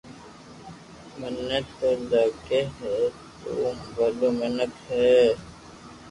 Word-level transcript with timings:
مني 1.19 1.59
توو 1.77 1.93
لاگي 2.09 2.59
ھي 2.75 2.95
تو 3.39 3.51
ڀلو 3.95 4.29
مينڪ 4.39 4.71
ھي 4.87 5.11